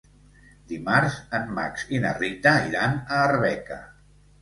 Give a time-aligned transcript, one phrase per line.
[0.71, 3.83] Dimarts en Max i na Rita iran a Arbeca.